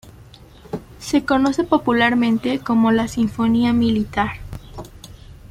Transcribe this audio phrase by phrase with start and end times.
[0.97, 4.31] Se conoce popularmente como la Sinfonía Militar.